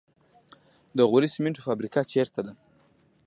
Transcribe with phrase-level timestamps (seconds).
[0.97, 2.53] د غوري سمنټو فابریکه چیرته ده؟